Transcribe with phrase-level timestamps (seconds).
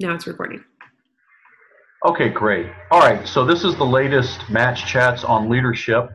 [0.00, 0.64] now it's recording.
[2.06, 2.66] Okay, great.
[2.90, 6.08] All right, so this is the latest Match Chats on Leadership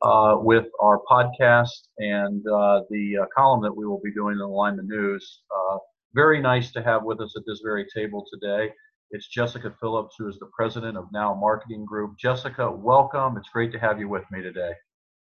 [0.00, 4.38] uh, with our podcast and uh, the uh, column that we will be doing in
[4.38, 5.42] the Alignment News.
[5.54, 5.76] Uh,
[6.14, 8.70] very nice to have with us at this very table today.
[9.10, 12.18] It's Jessica Phillips, who is the president of Now Marketing Group.
[12.18, 13.36] Jessica, welcome.
[13.36, 14.72] It's great to have you with me today.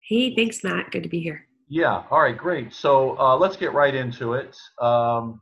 [0.08, 0.92] Hey, thanks, Matt.
[0.92, 1.46] Good to be here.
[1.68, 2.72] Yeah, all right, great.
[2.72, 4.56] So uh, let's get right into it.
[4.80, 5.40] Um,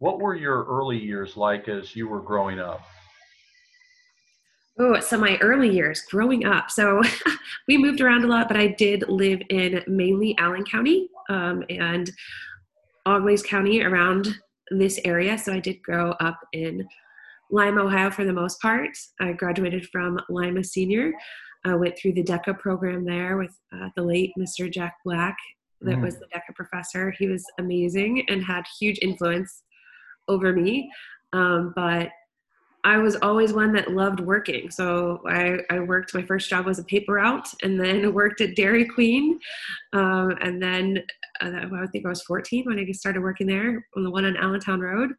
[0.00, 2.80] what were your early years like as you were growing up?
[4.78, 6.70] Oh, so my early years growing up.
[6.70, 7.02] So
[7.68, 12.10] we moved around a lot, but I did live in mainly Allen County um, and
[13.04, 14.38] Auglaize County around
[14.70, 15.36] this area.
[15.36, 16.88] So I did grow up in
[17.50, 18.96] Lima, Ohio for the most part.
[19.20, 21.12] I graduated from Lima Senior.
[21.66, 24.72] I went through the DECA program there with uh, the late Mr.
[24.72, 25.36] Jack Black,
[25.82, 26.02] that mm.
[26.02, 27.10] was the DECA professor.
[27.10, 29.62] He was amazing and had huge influence
[30.28, 30.90] over me.
[31.32, 32.10] Um, but
[32.82, 34.70] I was always one that loved working.
[34.70, 38.56] So I, I, worked, my first job was a paper route and then worked at
[38.56, 39.38] Dairy Queen.
[39.92, 41.02] Um, and then
[41.40, 44.36] uh, I think I was 14 when I started working there on the one on
[44.36, 45.10] Allentown Road.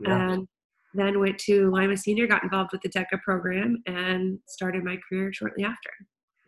[0.00, 0.32] Yeah.
[0.32, 0.48] And
[0.94, 5.32] then went to Lima Senior, got involved with the DECA program, and started my career
[5.32, 5.90] shortly after.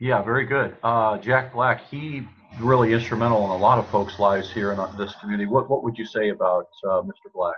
[0.00, 0.76] Yeah, very good.
[0.82, 2.26] Uh, Jack Black, he
[2.60, 5.46] really instrumental in a lot of folks' lives here in this community.
[5.46, 7.32] What what would you say about uh, Mr.
[7.34, 7.56] Black?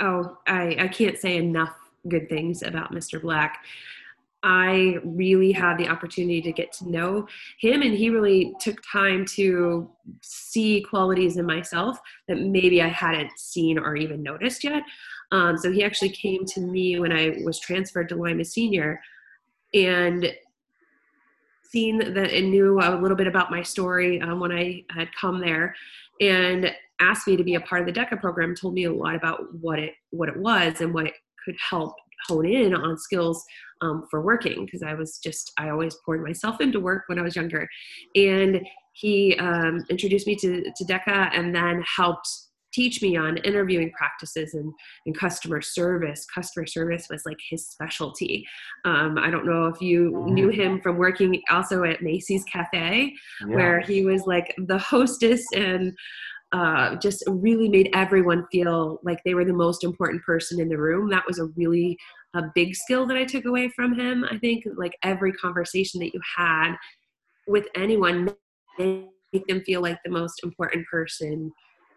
[0.00, 1.74] Oh, I, I can't say enough
[2.08, 3.20] good things about Mr.
[3.20, 3.64] Black.
[4.42, 7.26] I really had the opportunity to get to know
[7.58, 13.38] him, and he really took time to see qualities in myself that maybe I hadn't
[13.38, 14.82] seen or even noticed yet.
[15.32, 19.00] Um, so he actually came to me when I was transferred to Lima Senior
[19.72, 20.30] and
[21.62, 25.40] seen that and knew a little bit about my story um, when I had come
[25.40, 25.74] there
[26.20, 26.70] and
[27.04, 29.40] asked me to be a part of the DECA program, told me a lot about
[29.60, 31.94] what it what it was and what it could help
[32.26, 33.44] hone in on skills
[33.82, 37.22] um, for working because I was just I always poured myself into work when I
[37.22, 37.68] was younger,
[38.14, 38.60] and
[38.92, 42.28] he um, introduced me to to DECA and then helped
[42.74, 44.72] teach me on interviewing practices and,
[45.06, 46.26] and customer service.
[46.26, 48.46] Customer service was like his specialty.
[48.84, 50.34] Um, I don't know if you mm-hmm.
[50.34, 53.54] knew him from working also at Macy's Cafe, yeah.
[53.54, 55.92] where he was like the hostess and
[56.54, 60.78] uh, just really made everyone feel like they were the most important person in the
[60.78, 61.10] room.
[61.10, 61.98] That was a really
[62.34, 64.24] a big skill that I took away from him.
[64.30, 66.76] I think like every conversation that you had
[67.48, 68.36] with anyone
[68.78, 71.50] make them feel like the most important person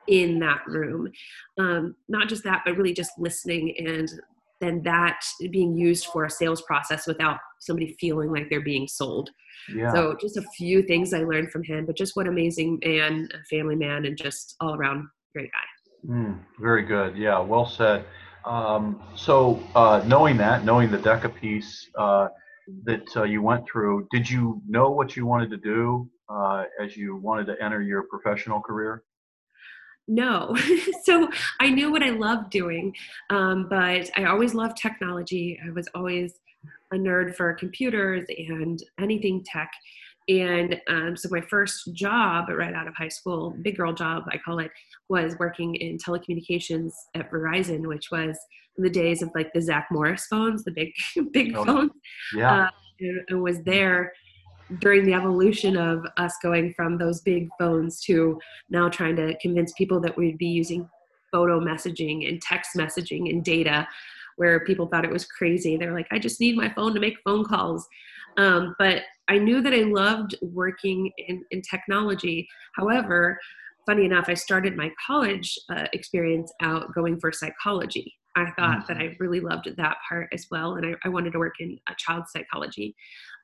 [0.07, 1.11] in that room.
[1.59, 4.09] Um, not just that, but really just listening and
[4.59, 5.19] then that
[5.51, 9.29] being used for a sales process without somebody feeling like they're being sold.
[9.73, 9.91] Yeah.
[9.93, 13.43] So just a few things I learned from him, but just what amazing man, a
[13.55, 16.11] family man, and just all around great guy.
[16.11, 17.17] Mm, very good.
[17.17, 18.05] Yeah, well said.
[18.45, 22.29] Um, so uh, knowing that, knowing the DECA piece uh,
[22.85, 26.95] that uh, you went through, did you know what you wanted to do uh, as
[26.95, 29.03] you wanted to enter your professional career?
[30.07, 30.55] No.
[31.03, 31.29] so
[31.59, 32.95] I knew what I loved doing,
[33.29, 35.59] um, but I always loved technology.
[35.65, 36.39] I was always
[36.91, 39.71] a nerd for computers and anything tech.
[40.29, 44.37] And um, so my first job right out of high school, big girl job, I
[44.37, 44.71] call it,
[45.09, 48.37] was working in telecommunications at Verizon, which was
[48.77, 50.93] the days of like the Zach Morris phones, the big,
[51.31, 51.91] big oh, phones.
[52.35, 52.65] Yeah.
[52.65, 52.69] Uh,
[53.29, 54.11] and was there
[54.79, 58.39] during the evolution of us going from those big phones to
[58.69, 60.89] now trying to convince people that we'd be using
[61.31, 63.87] photo messaging and text messaging and data
[64.37, 65.77] where people thought it was crazy.
[65.77, 67.87] They're like i just need my phone to make phone calls.
[68.37, 72.47] Um, but i knew that i loved working in, in technology.
[72.75, 73.39] However
[73.85, 78.93] funny enough i started my college uh, experience out going for psychology i thought mm-hmm.
[78.93, 81.77] that i really loved that part as well and I, I wanted to work in
[81.89, 82.95] a child psychology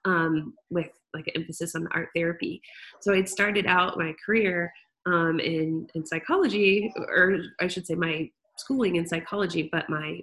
[0.06, 2.62] um, with like an emphasis on art therapy.
[3.02, 4.72] So I'd started out my career
[5.06, 10.20] um, in in psychology, or I should say my schooling in psychology, but my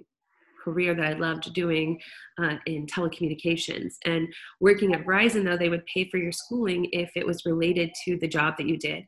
[0.63, 1.99] career that I loved doing
[2.41, 3.95] uh, in telecommunications.
[4.05, 4.27] And
[4.59, 8.17] working at Verizon, though, they would pay for your schooling if it was related to
[8.19, 9.03] the job that you did.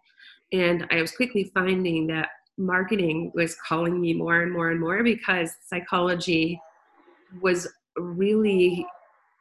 [0.51, 5.03] And I was quickly finding that marketing was calling me more and more and more
[5.03, 6.59] because psychology
[7.41, 7.67] was
[7.97, 8.85] really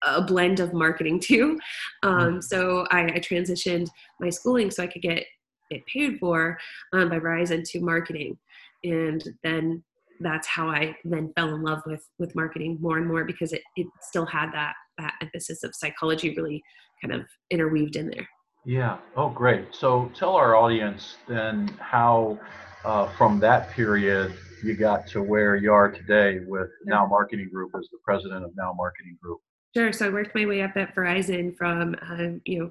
[0.05, 1.59] a blend of marketing too.
[2.03, 2.41] Um, mm-hmm.
[2.41, 3.89] so I, I, transitioned
[4.21, 5.25] my schooling so I could get
[5.71, 6.59] it paid for
[6.93, 8.37] um, by Verizon to marketing,
[8.85, 9.83] and then
[10.21, 13.63] that's how I then fell in love with with marketing more and more because it
[13.77, 16.63] it still had that that emphasis of psychology really
[17.03, 18.29] kind of interweaved in there.
[18.65, 18.99] Yeah.
[19.17, 19.75] Oh, great.
[19.75, 22.39] So tell our audience then how
[22.85, 27.73] uh, from that period you got to where you are today with Now Marketing Group
[27.77, 29.41] as the president of Now Marketing Group?
[29.77, 29.93] Sure.
[29.93, 32.71] So I worked my way up at Verizon from um, you know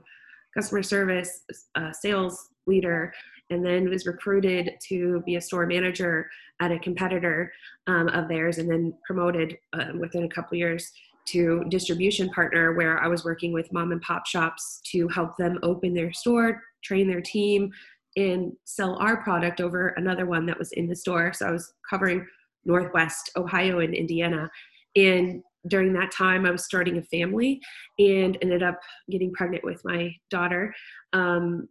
[0.56, 1.42] customer service,
[1.76, 3.14] uh, sales leader,
[3.50, 6.30] and then was recruited to be a store manager
[6.62, 7.52] at a competitor
[7.88, 10.92] um, of theirs, and then promoted uh, within a couple years
[11.28, 15.60] to distribution partner where I was working with mom and pop shops to help them
[15.64, 17.72] open their store, train their team,
[18.18, 21.32] and sell our product over another one that was in the store.
[21.34, 22.26] So I was covering
[22.66, 24.50] Northwest Ohio and Indiana.
[24.96, 27.62] And during that time, I was starting a family
[28.00, 28.80] and ended up
[29.10, 30.74] getting pregnant with my daughter
[31.14, 31.68] um,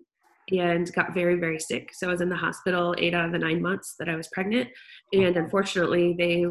[0.51, 1.91] and got very, very sick.
[1.93, 4.29] So I was in the hospital eight out of the nine months that I was
[4.33, 4.69] pregnant.
[5.13, 6.47] And unfortunately, they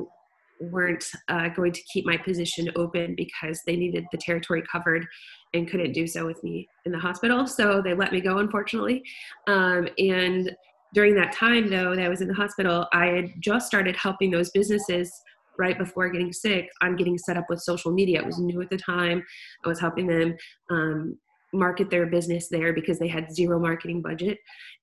[0.59, 5.05] weren't uh, going to keep my position open because they needed the territory covered
[5.53, 7.47] and couldn't do so with me in the hospital.
[7.47, 9.03] So they let me go, unfortunately.
[9.47, 10.51] Um, and
[10.93, 14.31] during that time, though, that I was in the hospital, I had just started helping
[14.31, 15.11] those businesses
[15.57, 18.19] right before getting sick on getting set up with social media.
[18.19, 19.23] It was new at the time.
[19.65, 20.35] I was helping them
[20.71, 21.17] um,
[21.53, 24.37] market their business there because they had zero marketing budget.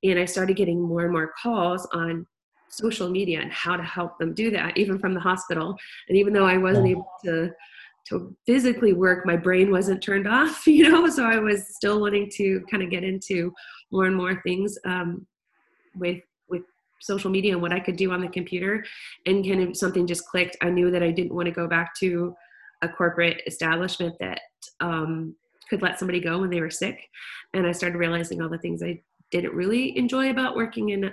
[0.05, 2.27] And I started getting more and more calls on
[2.69, 5.77] social media and how to help them do that, even from the hospital.
[6.09, 7.51] And even though I wasn't able to
[8.09, 11.09] to physically work, my brain wasn't turned off, you know.
[11.09, 13.53] So I was still wanting to kind of get into
[13.91, 15.27] more and more things um,
[15.97, 16.63] with with
[17.01, 18.85] social media and what I could do on the computer.
[19.27, 20.57] And kind of something just clicked.
[20.63, 22.35] I knew that I didn't want to go back to
[22.83, 24.41] a corporate establishment that
[24.81, 25.35] um,
[25.69, 27.09] could let somebody go when they were sick.
[27.55, 29.01] And I started realizing all the things I
[29.31, 31.11] didn't really enjoy about working in uh,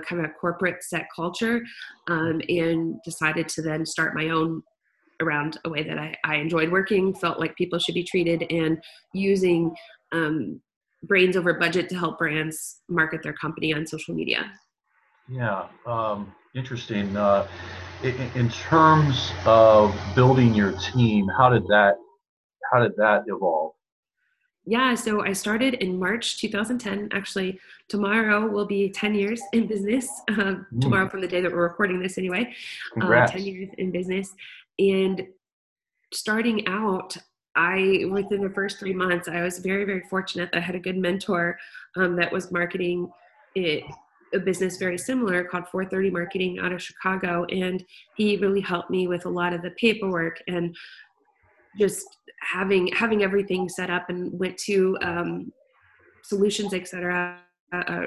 [0.00, 1.62] kind of a corporate set culture
[2.08, 4.62] um, and decided to then start my own
[5.20, 8.82] around a way that I, I, enjoyed working, felt like people should be treated, and
[9.12, 9.74] using
[10.12, 10.60] um,
[11.02, 14.50] brains over budget to help brands market their company on social media.
[15.28, 17.16] Yeah, um, interesting.
[17.16, 17.46] Uh,
[18.02, 21.96] in, in, terms of building your team, how did that
[22.72, 23.59] how did that evolve?
[24.70, 27.08] Yeah, so I started in March 2010.
[27.10, 27.58] Actually,
[27.88, 30.08] tomorrow will be 10 years in business.
[30.28, 30.80] Uh, mm.
[30.80, 32.54] Tomorrow, from the day that we're recording this, anyway.
[33.02, 34.32] Uh, 10 years in business.
[34.78, 35.26] And
[36.14, 37.16] starting out,
[37.56, 40.50] I, within the first three months, I was very, very fortunate.
[40.52, 41.58] That I had a good mentor
[41.96, 43.10] um, that was marketing
[43.56, 43.82] it,
[44.32, 47.44] a business very similar called 430 Marketing out of Chicago.
[47.46, 47.84] And
[48.14, 50.76] he really helped me with a lot of the paperwork and
[51.78, 52.06] just
[52.40, 55.52] having having everything set up and went to um,
[56.22, 57.38] solutions etc
[57.72, 58.06] uh, uh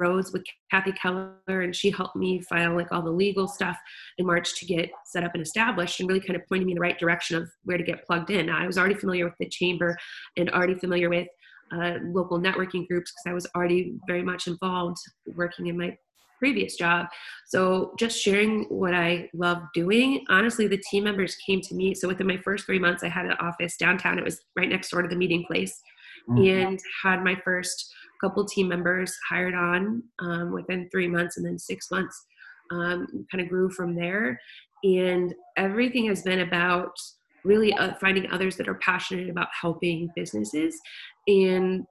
[0.00, 3.76] rose with kathy keller and she helped me file like all the legal stuff
[4.18, 6.76] in march to get set up and established and really kind of pointed me in
[6.76, 8.48] the right direction of where to get plugged in.
[8.48, 9.96] I was already familiar with the chamber
[10.36, 11.26] and already familiar with
[11.72, 14.96] uh, local networking groups because i was already very much involved
[15.36, 15.94] working in my
[16.38, 17.06] previous job.
[17.46, 20.24] So just sharing what I love doing.
[20.28, 21.94] Honestly, the team members came to me.
[21.94, 24.18] So within my first three months, I had an office downtown.
[24.18, 25.80] It was right next door to the meeting place,
[26.28, 26.42] mm-hmm.
[26.42, 31.58] and had my first couple team members hired on um, within three months, and then
[31.58, 32.24] six months.
[32.70, 34.38] Um, kind of grew from there,
[34.84, 36.92] and everything has been about
[37.44, 40.78] really uh, finding others that are passionate about helping businesses
[41.26, 41.84] and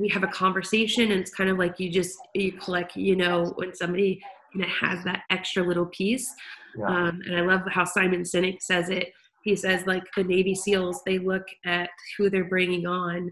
[0.00, 3.52] we have a conversation and it's kind of like you just you click you know
[3.56, 4.20] when somebody
[4.52, 6.28] kind of has that extra little piece.
[6.76, 6.86] Yeah.
[6.86, 9.12] um, and i love how simon sinek says it.
[9.42, 13.30] He says like the navy seals they look at who they're bringing on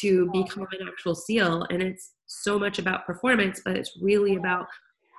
[0.00, 4.66] to become an actual seal and it's so much about performance but it's really about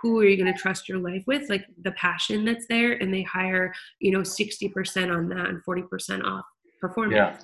[0.02, 3.14] who are you going to trust your life with like the passion that's there and
[3.14, 6.46] they hire you know 60% on that and 40% off
[6.80, 7.16] performance.
[7.16, 7.38] yeah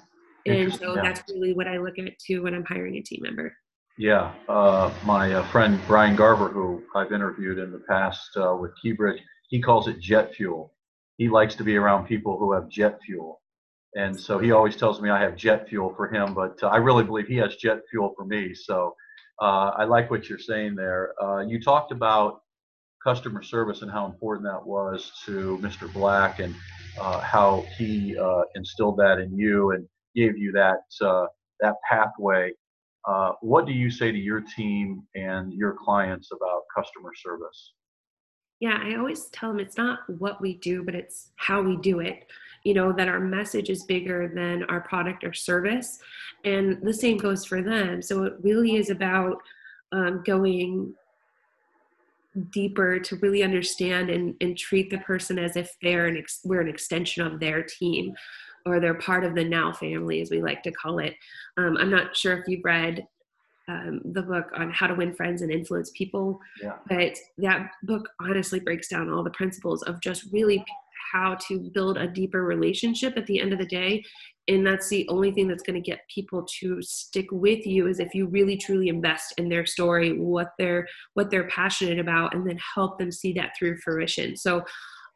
[0.47, 1.01] and so yeah.
[1.01, 3.53] that's really what I look at too when I'm hiring a team member.
[3.99, 8.71] Yeah, uh, my uh, friend Brian Garver, who I've interviewed in the past uh, with
[8.83, 10.71] Keybridge, he calls it jet fuel.
[11.17, 13.41] He likes to be around people who have jet fuel.
[13.95, 16.77] And so he always tells me I have jet fuel for him, but uh, I
[16.77, 18.53] really believe he has jet fuel for me.
[18.53, 18.93] So
[19.41, 21.13] uh, I like what you're saying there.
[21.19, 22.41] Uh, you talked about
[23.03, 25.91] customer service and how important that was to Mr.
[25.91, 26.53] Black and
[26.99, 28.15] how he
[28.53, 29.71] instilled that in you.
[29.71, 29.87] And
[30.17, 31.27] gave you that uh,
[31.59, 32.51] that pathway.
[33.07, 37.74] Uh, what do you say to your team and your clients about customer service?
[38.59, 42.00] Yeah, I always tell them it's not what we do, but it's how we do
[42.00, 42.25] it.
[42.63, 46.00] You know, that our message is bigger than our product or service.
[46.43, 48.01] And the same goes for them.
[48.01, 49.38] So it really is about
[49.91, 50.93] um, going
[52.51, 56.62] deeper to really understand and, and treat the person as if they're an ex- we're
[56.62, 58.13] an extension of their team
[58.67, 61.15] or they're part of the now family, as we like to call it.
[61.57, 63.05] Um, I'm not sure if you've read
[63.69, 66.39] um, the book on how to win friends and influence people.
[66.62, 66.75] Yeah.
[66.88, 70.63] But that book honestly breaks down all the principles of just really
[71.12, 74.03] how to build a deeper relationship at the end of the day.
[74.50, 78.00] And that's the only thing that's going to get people to stick with you is
[78.00, 82.47] if you really truly invest in their story, what they're what they're passionate about, and
[82.47, 84.38] then help them see that through fruition.
[84.38, 84.63] So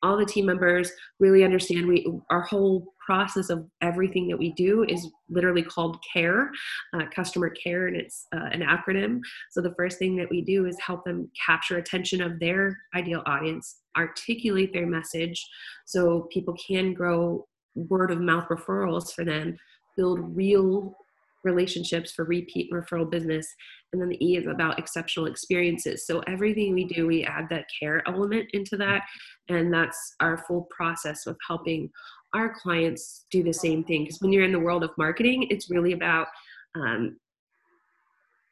[0.03, 4.85] all the team members really understand we our whole process of everything that we do
[4.87, 6.49] is literally called care
[6.93, 9.19] uh, customer care and it's uh, an acronym.
[9.51, 13.21] So the first thing that we do is help them capture attention of their ideal
[13.25, 15.45] audience articulate their message
[15.85, 19.57] so people can grow word of mouth referrals for them
[19.97, 20.95] build real
[21.43, 23.45] relationships for repeat referral business
[23.91, 26.05] and then the e is about exceptional experiences.
[26.05, 29.03] So everything we do we add that care element into that
[29.49, 31.89] and that's our full process of helping
[32.33, 35.69] our clients do the same thing because when you're in the world of marketing it's
[35.69, 36.27] really about
[36.75, 37.17] um,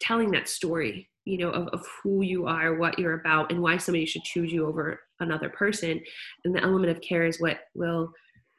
[0.02, 3.78] telling that story you know of, of who you are what you're about and why
[3.78, 6.02] somebody should choose you over another person.
[6.46, 8.12] And the element of care is what will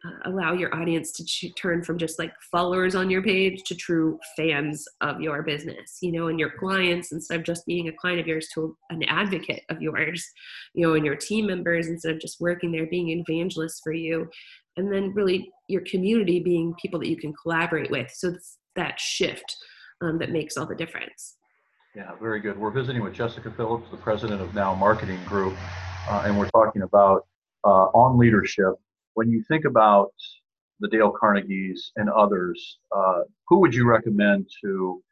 [0.05, 3.75] uh, allow your audience to ch- turn from just like followers on your page to
[3.75, 7.93] true fans of your business you know and your clients instead of just being a
[7.93, 10.25] client of yours to an advocate of yours
[10.75, 14.29] you know and your team members instead of just working there being evangelists for you
[14.77, 18.11] and then really your community being people that you can collaborate with.
[18.11, 19.57] So it's that shift
[20.01, 21.37] um, that makes all the difference.
[21.95, 22.57] Yeah very good.
[22.57, 25.55] We're visiting with jessica phillips the president of now marketing group
[26.09, 27.27] uh, and we're talking about
[27.65, 28.75] uh, on leadership
[29.15, 30.13] when you think about
[30.81, 35.03] the Dale Carnegies and others, uh, who would you recommend to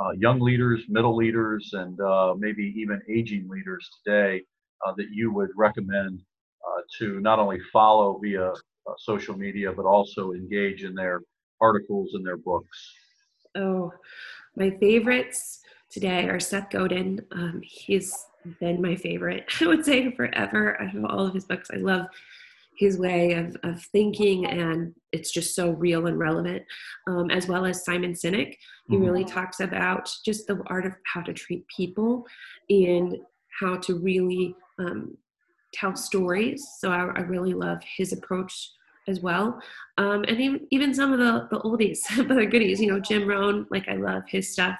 [0.00, 4.42] uh, young leaders, middle leaders, and uh, maybe even aging leaders today
[4.86, 6.22] uh, that you would recommend
[6.66, 8.54] uh, to not only follow via uh,
[8.98, 11.22] social media, but also engage in their
[11.60, 12.94] articles and their books?
[13.54, 13.92] Oh,
[14.56, 15.60] my favorites
[15.90, 17.20] today are Seth Godin.
[17.32, 18.26] Um, he's
[18.60, 20.80] been my favorite, I would say, forever.
[20.80, 21.70] I have all of his books.
[21.72, 22.06] I love
[22.78, 26.62] his way of, of thinking and it's just so real and relevant
[27.08, 28.54] um, as well as simon sinek.
[28.88, 29.04] He mm-hmm.
[29.04, 32.24] really talks about just the art of how to treat people
[32.70, 33.16] and
[33.60, 35.16] how to really um,
[35.74, 36.66] tell stories.
[36.78, 38.70] So I, I, really love his approach
[39.08, 39.60] as well.
[39.98, 43.26] Um, and even, even some of the, the oldies but the goodies you know jim
[43.26, 44.78] rohn like i love his stuff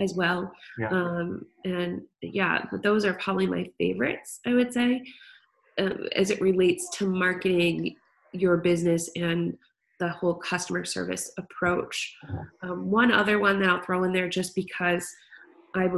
[0.00, 0.50] as well.
[0.78, 0.88] Yeah.
[0.88, 5.02] Um, and yeah those are probably my favorites i would say
[5.78, 7.96] uh, as it relates to marketing
[8.32, 9.56] your business and
[9.98, 12.16] the whole customer service approach.
[12.62, 15.06] Um, one other one that I'll throw in there just because
[15.74, 15.88] I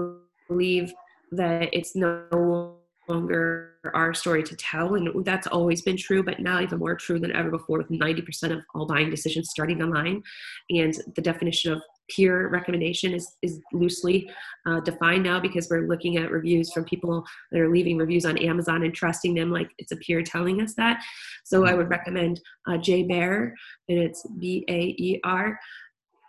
[0.49, 0.93] believe
[1.31, 2.77] that it's no
[3.09, 7.19] longer our story to tell and that's always been true but now even more true
[7.19, 10.23] than ever before with 90% of all buying decisions starting online
[10.71, 14.31] and the definition of peer recommendation is, is loosely
[14.67, 18.39] uh, defined now because we're looking at reviews from people that are leaving reviews on
[18.39, 21.03] Amazon and trusting them like it's a peer telling us that.
[21.45, 23.55] So I would recommend uh, Jay Baer,
[23.89, 25.59] and it's B A E R.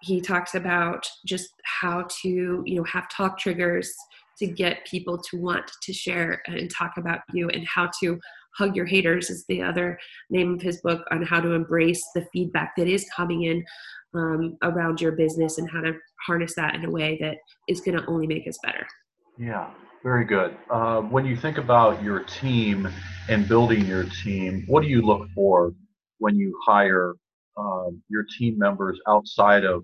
[0.01, 3.93] He talks about just how to, you know, have talk triggers
[4.39, 8.19] to get people to want to share and talk about you and how to
[8.57, 9.97] hug your haters is the other
[10.29, 13.63] name of his book on how to embrace the feedback that is coming in
[14.13, 15.93] um, around your business and how to
[16.25, 18.85] harness that in a way that is going to only make us better.
[19.37, 19.69] Yeah,
[20.03, 20.55] very good.
[20.69, 22.89] Uh, when you think about your team
[23.29, 25.73] and building your team, what do you look for
[26.19, 27.15] when you hire
[27.57, 29.83] uh, your team members outside of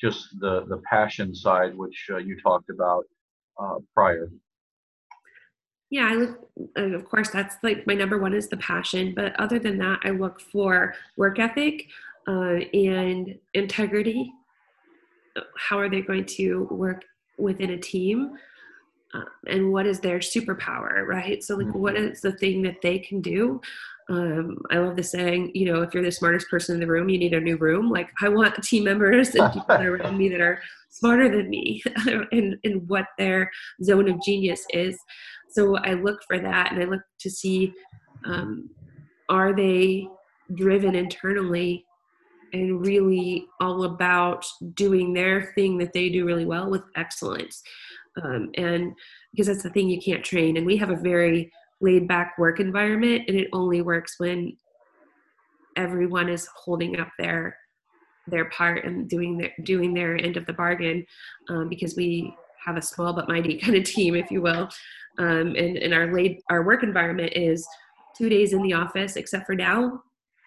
[0.00, 3.04] just the, the passion side, which uh, you talked about
[3.60, 4.30] uh, prior?
[5.90, 9.12] Yeah, I look, of course, that's like my number one is the passion.
[9.14, 11.88] But other than that, I look for work ethic
[12.26, 14.32] uh, and integrity.
[15.56, 17.04] How are they going to work
[17.38, 18.32] within a team?
[19.12, 21.42] Uh, and what is their superpower, right?
[21.42, 21.78] So, like, mm-hmm.
[21.78, 23.60] what is the thing that they can do?
[24.08, 27.08] Um, I love the saying, you know, if you're the smartest person in the room,
[27.08, 27.90] you need a new room.
[27.90, 30.60] Like, I want team members and people around me that are
[30.90, 31.82] smarter than me
[32.32, 33.50] and, and what their
[33.82, 34.96] zone of genius is.
[35.48, 37.74] So, I look for that and I look to see
[38.24, 38.70] um,
[39.28, 40.06] are they
[40.54, 41.84] driven internally
[42.52, 47.62] and really all about doing their thing that they do really well with excellence.
[48.22, 48.92] Um, and
[49.32, 50.56] because that's the thing you can't train.
[50.56, 54.56] And we have a very laid back work environment, and it only works when
[55.76, 57.56] everyone is holding up their
[58.26, 61.04] their part and doing their doing their end of the bargain
[61.48, 64.68] um, because we have a small but mighty kind of team if you will
[65.18, 67.66] um, and, and our laid our work environment is
[68.16, 70.02] two days in the office except for now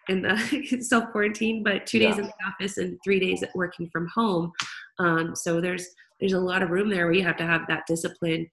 [0.10, 2.24] in the self quarantine, but two days yeah.
[2.24, 4.52] in the office and three days working from home.
[5.00, 5.88] Um, so there's
[6.20, 8.48] there's a lot of room there where you have to have that discipline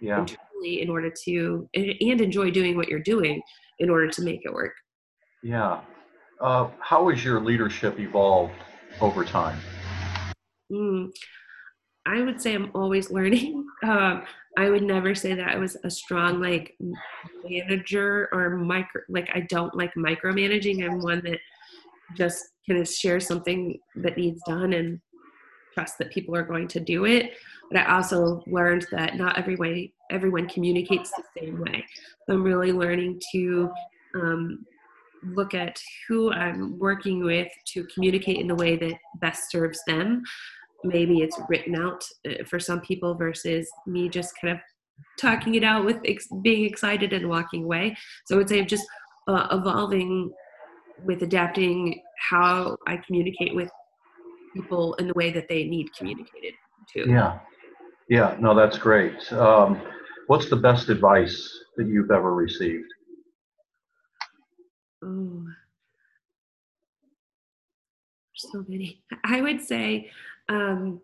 [0.00, 0.20] yeah.
[0.20, 3.40] internally in order to and, and enjoy doing what you're doing
[3.78, 4.72] in order to make it work.
[5.42, 5.80] Yeah.
[6.40, 8.52] Uh, how has your leadership evolved
[9.00, 9.58] over time?
[10.70, 11.10] Mm,
[12.06, 13.64] I would say I'm always learning.
[13.84, 14.24] Um,
[14.56, 16.78] I would never say that I was a strong like
[17.44, 19.02] manager or micro.
[19.10, 20.82] Like I don't like micromanaging.
[20.82, 21.38] I'm one that
[22.16, 24.98] just kind of share something that needs done and
[25.74, 27.32] trust that people are going to do it.
[27.70, 31.84] But I also learned that not every way everyone communicates the same way.
[32.26, 33.70] So I'm really learning to
[34.14, 34.64] um,
[35.22, 40.22] look at who I'm working with to communicate in the way that best serves them.
[40.84, 44.60] Maybe it's written out uh, for some people versus me just kind of
[45.18, 47.96] talking it out with ex- being excited and walking away.
[48.26, 48.86] So I would say I'm just
[49.28, 50.32] uh, evolving
[51.04, 53.70] with adapting how I communicate with
[54.54, 56.54] people in the way that they need communicated
[56.94, 57.08] to.
[57.08, 57.38] Yeah,
[58.08, 59.32] yeah, no, that's great.
[59.32, 59.80] Um,
[60.28, 62.86] what's the best advice that you've ever received?
[65.04, 65.44] Oh,
[68.34, 69.02] so many.
[69.24, 70.10] I would say
[70.48, 71.00] um,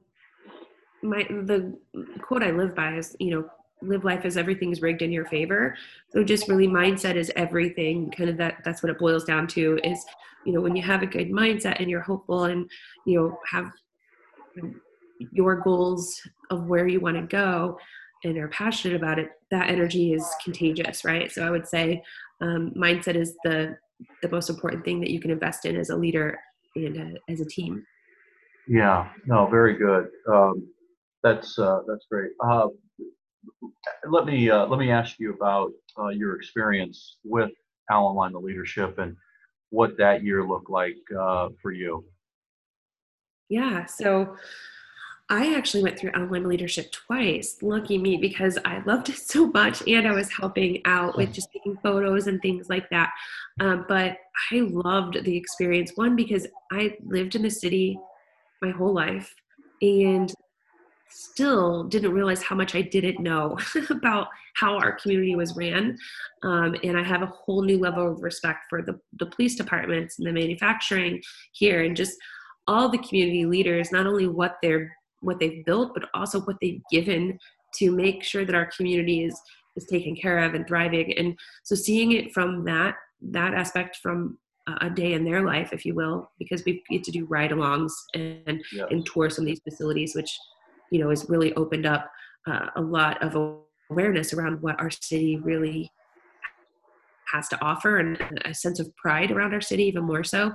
[1.02, 1.76] my the
[2.20, 3.48] quote I live by is you know
[3.82, 5.76] live life as everything's rigged in your favor.
[6.10, 8.10] So just really mindset is everything.
[8.10, 10.04] Kind of that that's what it boils down to is
[10.44, 12.70] you know when you have a good mindset and you're hopeful and
[13.06, 13.70] you know have
[15.32, 16.20] your goals
[16.50, 17.78] of where you want to go
[18.24, 22.02] and are passionate about it that energy is contagious right so i would say
[22.40, 23.76] um, mindset is the
[24.22, 26.38] the most important thing that you can invest in as a leader
[26.74, 27.84] and a, as a team
[28.68, 30.66] yeah no very good um,
[31.22, 32.68] that's uh, that's great uh,
[34.08, 37.50] let me uh, let me ask you about uh, your experience with
[37.90, 39.16] Allen Lima Leadership and
[39.70, 42.04] what that year looked like uh, for you.
[43.48, 44.36] Yeah, so
[45.28, 47.58] I actually went through Lima Leadership twice.
[47.62, 51.48] Lucky me because I loved it so much, and I was helping out with just
[51.52, 53.10] taking photos and things like that.
[53.60, 54.16] Um, but
[54.50, 55.92] I loved the experience.
[55.94, 57.98] One because I lived in the city
[58.62, 59.34] my whole life,
[59.82, 60.32] and
[61.14, 63.58] still didn't realize how much I didn't know
[63.90, 65.96] about how our community was ran.
[66.42, 70.18] Um, and I have a whole new level of respect for the, the police departments
[70.18, 71.22] and the manufacturing
[71.52, 72.16] here and just
[72.66, 76.82] all the community leaders, not only what they're what they've built, but also what they've
[76.90, 77.38] given
[77.76, 79.40] to make sure that our community is
[79.76, 81.16] is taken care of and thriving.
[81.16, 82.94] And so seeing it from that
[83.30, 84.38] that aspect from
[84.80, 88.62] a day in their life, if you will, because we get to do ride-alongs and,
[88.72, 88.86] yes.
[88.90, 90.38] and tour some of these facilities, which
[90.92, 92.10] you know, has really opened up
[92.46, 95.90] uh, a lot of awareness around what our city really
[97.32, 100.52] has to offer and a sense of pride around our city even more so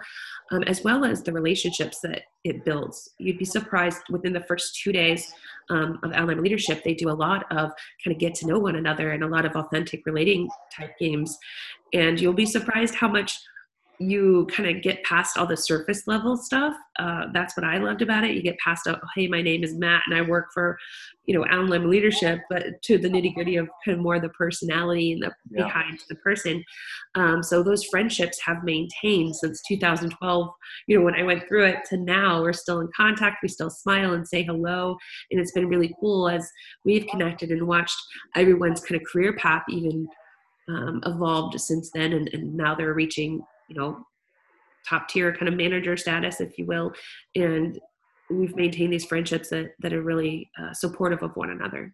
[0.51, 4.79] um, as well as the relationships that it builds you'd be surprised within the first
[4.83, 5.33] two days
[5.71, 7.71] um, of Allen leadership they do a lot of
[8.03, 11.35] kind of get to know one another and a lot of authentic relating type games
[11.93, 13.39] and you'll be surprised how much
[13.99, 16.75] you kind of get past all the surface level stuff.
[16.99, 18.35] Uh, that's what I loved about it.
[18.35, 20.77] You get past, oh, hey, my name is Matt and I work for,
[21.25, 24.29] you know, Allen Lima Leadership, but to the nitty gritty of kind of more the
[24.29, 25.63] personality and the yeah.
[25.63, 26.63] behind the person.
[27.15, 30.49] Um, so those friendships have maintained since 2012.
[30.87, 33.37] You know, when I went through it to now, we're still in contact.
[33.41, 34.95] We still smile and say hello,
[35.31, 36.47] and it's been really cool as
[36.85, 37.97] we've connected and watched
[38.35, 40.07] everyone's kind of career path even
[40.69, 44.05] um, evolved since then, and, and now they're reaching you know
[44.87, 46.93] top tier kind of manager status if you will.
[47.35, 47.79] And
[48.29, 51.93] we've maintained these friendships that, that are really uh, supportive of one another.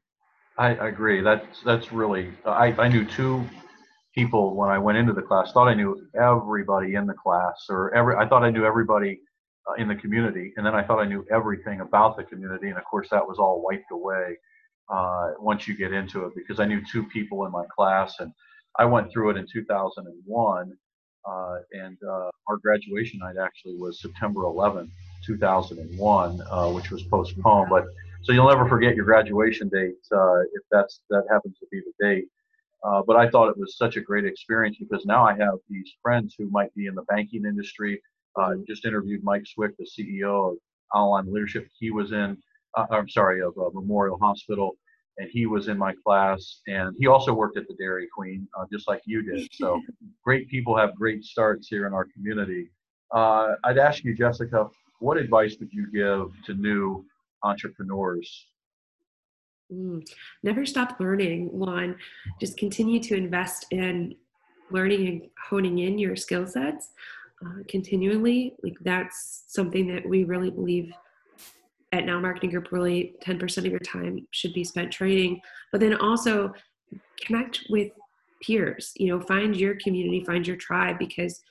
[0.58, 1.22] I, I, agree.
[1.22, 3.44] That's that's really I, I knew two
[4.14, 5.52] people when i went into the class.
[5.52, 9.20] Thought i knew everybody in the class or every i thought i knew everybody
[9.68, 10.54] uh, in the community.
[10.56, 12.70] And then i thought i knew everything about the community.
[12.70, 14.38] And of course that was all wiped away
[14.94, 18.20] uh, once you get into it because i knew two people in my class.
[18.20, 18.32] And
[18.78, 20.78] i went through it in 2001
[21.26, 24.90] uh, and uh, our graduation night actually was September 11th,
[25.26, 27.70] 2001, uh, which was postponed.
[27.70, 27.86] But
[28.24, 32.06] so you'll never forget your graduation date uh, if that's that happens to be the
[32.06, 32.26] date.
[32.84, 35.94] Uh, but I thought it was such a great experience because now I have these
[36.02, 38.02] friends who might be in the banking industry.
[38.36, 40.58] Uh, just interviewed Mike Swick, the CEO of
[40.94, 41.68] Lima Leadership.
[41.80, 42.38] He was in,
[42.76, 44.76] I'm sorry, of Memorial Hospital
[45.18, 48.66] and he was in my class and he also worked at the dairy queen uh,
[48.72, 49.48] just like you did.
[49.54, 49.82] So
[50.24, 52.70] great people have great starts here in our community.
[53.12, 54.68] Uh, i'd ask you jessica
[55.04, 57.06] what advice would you give to new
[57.44, 58.48] entrepreneurs?
[59.72, 60.02] Mm,
[60.44, 61.98] never stop learning one
[62.40, 64.16] just continue to invest in
[64.72, 66.92] learning and honing in your skill sets
[67.46, 68.56] uh, continually.
[68.64, 70.94] Like that's something that we really believe
[71.94, 75.40] at Now Marketing Group, really 10% of your time should be spent training,
[75.72, 76.52] but then also
[77.22, 77.92] connect with
[78.42, 78.92] peers.
[78.98, 81.42] You know, find your community, find your tribe, because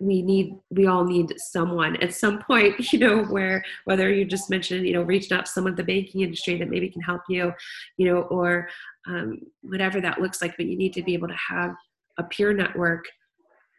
[0.00, 4.48] we need we all need someone at some point you know where whether you just
[4.48, 7.20] mentioned you know reaching out to someone in the banking industry that maybe can help
[7.28, 7.52] you
[7.98, 8.66] you know or
[9.06, 11.74] um, whatever that looks like but you need to be able to have
[12.16, 13.04] a peer network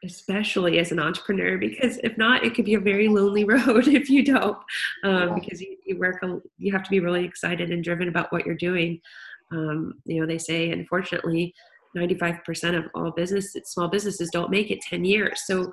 [0.03, 4.09] especially as an entrepreneur because if not it could be a very lonely road if
[4.09, 4.57] you don't
[5.03, 6.23] um, because you, you, work
[6.57, 8.99] you have to be really excited and driven about what you're doing
[9.51, 11.53] um, you know they say unfortunately
[11.95, 15.71] 95% of all business small businesses don't make it 10 years so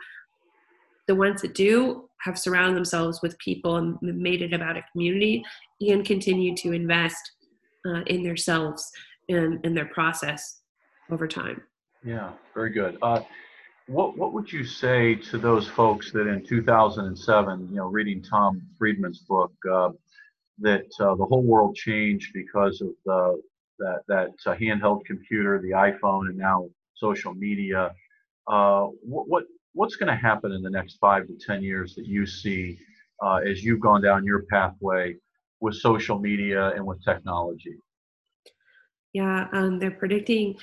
[1.07, 5.43] the ones that do have surrounded themselves with people and made it about a community
[5.81, 7.33] and continue to invest
[7.87, 8.91] uh, in themselves
[9.29, 10.61] and, and their process
[11.11, 11.63] over time.
[12.05, 12.99] Yeah, very good.
[13.03, 13.23] Uh,
[13.89, 18.63] what what would you say to those folks that in 2007, you know, reading Tom
[18.79, 19.91] Friedman's book, uh,
[20.59, 23.43] that uh, the whole world changed because of the,
[23.79, 27.95] that that uh, handheld computer, the iPhone, and now social media.
[28.47, 32.07] Uh, what, what what's going to happen in the next five to 10 years that
[32.07, 32.79] you see
[33.23, 35.15] uh, as you've gone down your pathway
[35.61, 37.77] with social media and with technology?
[39.13, 40.57] Yeah, um, they're predicting,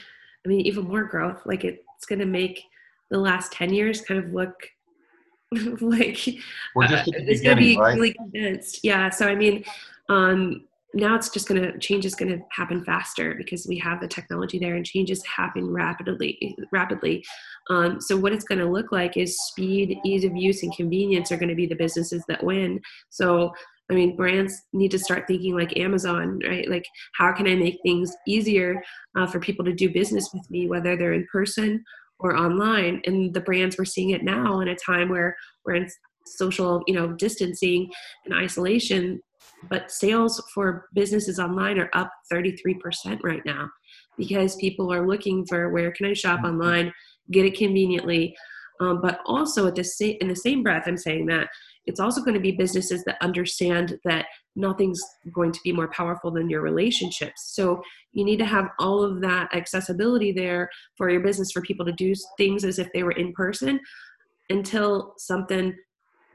[0.45, 1.41] I mean, even more growth.
[1.45, 2.61] Like it's going to make
[3.15, 4.53] the last 10 years kind of look
[5.81, 6.19] like
[6.75, 7.95] we're just uh, it's going to be right?
[7.95, 8.81] really condensed.
[8.83, 9.09] Yeah.
[9.09, 9.63] So, I mean,
[10.09, 14.01] um, now it's just going to change is going to happen faster because we have
[14.01, 17.23] the technology there and changes happen rapidly rapidly
[17.69, 21.33] um, so what it's going to look like is speed ease of use and convenience
[21.33, 23.51] are going to be the businesses that win so
[23.91, 27.77] i mean brands need to start thinking like amazon right like how can i make
[27.83, 28.81] things easier
[29.17, 31.83] uh, for people to do business with me whether they're in person
[32.19, 35.87] or online and the brands we're seeing it now in a time where we're in
[36.25, 37.89] social you know distancing
[38.25, 39.21] and isolation
[39.69, 43.69] but sales for businesses online are up 33% right now
[44.17, 46.47] because people are looking for where can I shop mm-hmm.
[46.47, 46.93] online,
[47.31, 48.35] get it conveniently.
[48.81, 51.47] Um, but also at the same in the same breath, I'm saying that
[51.87, 55.01] it's also going to be businesses that understand that nothing's
[55.33, 57.53] going to be more powerful than your relationships.
[57.53, 57.81] So
[58.13, 61.91] you need to have all of that accessibility there for your business for people to
[61.91, 63.79] do things as if they were in person
[64.49, 65.75] until something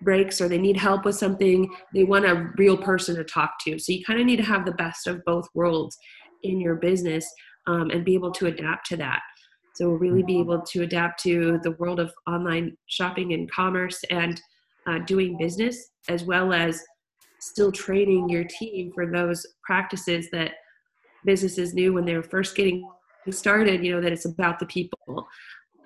[0.02, 3.78] breaks or they need help with something, they want a real person to talk to.
[3.78, 5.96] So you kind of need to have the best of both worlds
[6.42, 7.30] in your business
[7.66, 9.20] um, and be able to adapt to that.
[9.74, 14.40] So really be able to adapt to the world of online shopping and commerce and
[14.86, 16.82] uh, doing business, as well as
[17.40, 20.52] still training your team for those practices that
[21.24, 22.88] businesses knew when they were first getting
[23.30, 23.84] started.
[23.84, 25.26] You know that it's about the people.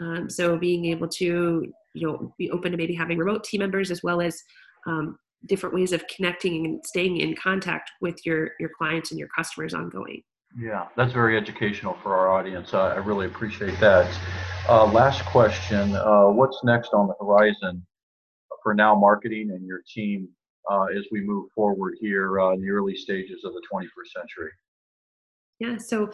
[0.00, 3.90] Um, so being able to you know be open to maybe having remote team members
[3.90, 4.40] as well as
[4.86, 9.28] um, different ways of connecting and staying in contact with your your clients and your
[9.36, 10.22] customers ongoing
[10.58, 14.10] yeah that's very educational for our audience uh, i really appreciate that
[14.68, 17.84] uh, last question uh, what's next on the horizon
[18.64, 20.28] for now marketing and your team
[20.68, 24.50] uh, as we move forward here uh, in the early stages of the 21st century
[25.60, 26.10] yeah so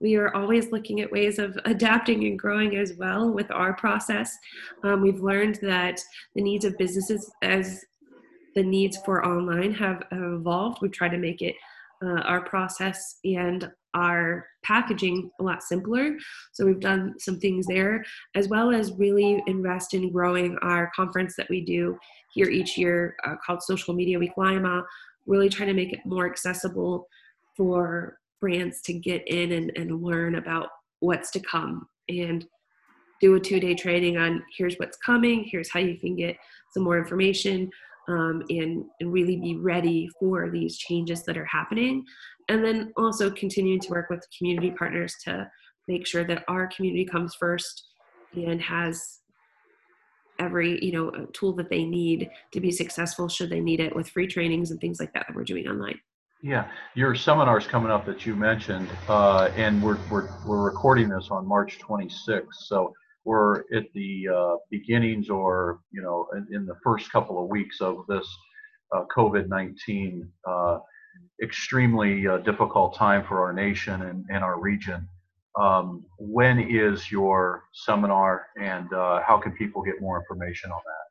[0.00, 4.36] we are always looking at ways of adapting and growing as well with our process.
[4.82, 6.00] Um, we've learned that
[6.34, 7.82] the needs of businesses as
[8.54, 10.78] the needs for online have, evolved.
[10.82, 11.54] We've tried to make it
[12.04, 16.16] uh, our process and our packaging a lot simpler.
[16.52, 18.04] So we've done some things there,
[18.34, 21.98] as well as really invest in growing our conference that we do
[22.32, 24.84] here each year uh, called Social Media Week Lima,
[25.26, 27.06] really trying to make it more accessible
[27.56, 30.68] for brands to get in and, and learn about
[31.00, 32.46] what's to come and
[33.20, 36.36] do a two day training on here's what's coming, here's how you can get
[36.72, 37.70] some more information,
[38.08, 42.04] um, and, and really be ready for these changes that are happening.
[42.48, 45.50] And then also continuing to work with community partners to
[45.88, 47.84] make sure that our community comes first
[48.34, 49.20] and has
[50.40, 54.08] every you know tool that they need to be successful should they need it with
[54.08, 55.96] free trainings and things like that that we're doing online
[56.44, 61.28] yeah, your seminar's coming up that you mentioned, uh, and we're, we're, we're recording this
[61.30, 62.52] on March 26th.
[62.52, 62.92] So
[63.24, 67.80] we're at the uh, beginnings or, you know, in, in, the first couple of weeks
[67.80, 68.28] of this
[68.94, 70.80] uh, COVID-19 uh,
[71.42, 75.08] extremely uh, difficult time for our nation and, and our region.
[75.60, 81.04] Um, when is your seminar and uh, how can people get more information on that?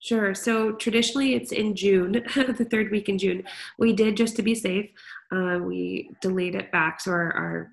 [0.00, 0.34] Sure.
[0.34, 3.44] So traditionally it's in June, the third week in June.
[3.78, 4.90] We did just to be safe.
[5.30, 7.00] Uh, we delayed it back.
[7.00, 7.70] So our, our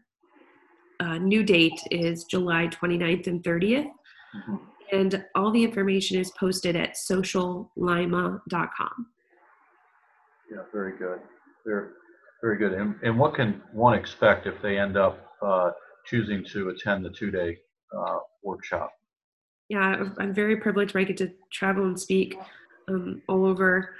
[0.99, 3.89] uh, new date is July 29th and 30th.
[4.35, 4.55] Mm-hmm.
[4.91, 9.07] And all the information is posted at sociallima.com.
[10.51, 11.19] Yeah, very good.
[11.65, 11.89] Very,
[12.41, 12.73] very good.
[12.73, 15.71] And, and what can one expect if they end up uh,
[16.05, 17.57] choosing to attend the two-day
[17.97, 18.91] uh, workshop?
[19.69, 22.35] Yeah, I'm very privileged where I get to travel and speak
[22.87, 23.95] um, all over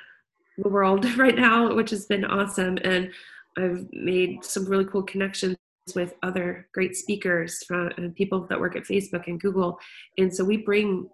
[0.58, 2.78] the world right now, which has been awesome.
[2.84, 3.12] And
[3.58, 5.58] I've made some really cool connections
[5.96, 9.80] with other great speakers uh, people that work at Facebook and Google.
[10.18, 11.10] And so we bring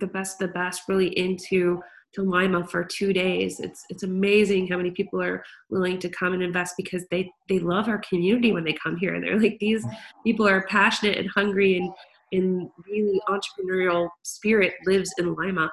[0.00, 1.82] the best the best really into
[2.14, 3.60] to Lima for two days.
[3.60, 7.58] It's it's amazing how many people are willing to come and invest because they they
[7.58, 9.14] love our community when they come here.
[9.14, 9.84] And they're like these
[10.24, 11.92] people are passionate and hungry and
[12.32, 15.70] and really entrepreneurial spirit lives in Lima.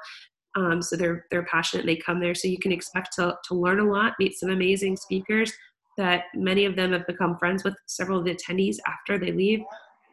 [0.56, 1.86] Um, so they're they're passionate.
[1.86, 4.98] They come there, so you can expect to to learn a lot, meet some amazing
[4.98, 5.52] speakers
[5.98, 9.60] that many of them have become friends with several of the attendees after they leave,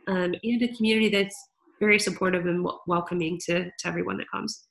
[0.06, 1.36] um, and a community that's
[1.80, 4.67] very supportive and welcoming to to everyone that comes.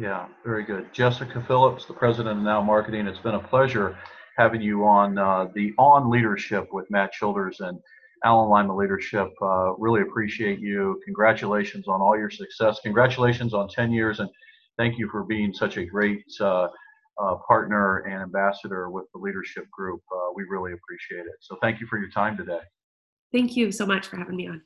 [0.00, 0.90] Yeah, very good.
[0.94, 3.06] Jessica Phillips, the president of Now Marketing.
[3.06, 3.98] It's been a pleasure
[4.38, 7.78] having you on uh, the On Leadership with Matt Childers and
[8.24, 9.28] Allen Lima Leadership.
[9.42, 10.98] Uh, really appreciate you.
[11.04, 12.80] Congratulations on all your success.
[12.82, 14.30] Congratulations on 10 years, and
[14.78, 16.68] thank you for being such a great uh,
[17.22, 20.00] uh partner and ambassador with the leadership group.
[20.10, 21.36] Uh, we really appreciate it.
[21.42, 22.60] So thank you for your time today.
[23.32, 24.62] Thank you so much for having me on.